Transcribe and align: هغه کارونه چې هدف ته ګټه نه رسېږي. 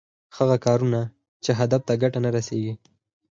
هغه 0.37 0.55
کارونه 0.65 1.01
چې 1.43 1.51
هدف 1.59 1.81
ته 1.87 1.93
ګټه 2.03 2.19
نه 2.25 2.29
رسېږي. 2.35 2.73